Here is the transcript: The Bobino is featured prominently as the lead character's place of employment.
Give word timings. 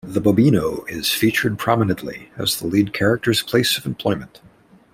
The 0.03 0.19
Bobino 0.19 0.83
is 0.89 1.11
featured 1.11 1.59
prominently 1.59 2.31
as 2.35 2.57
the 2.59 2.65
lead 2.65 2.91
character's 2.91 3.43
place 3.43 3.77
of 3.77 3.85
employment. 3.85 4.41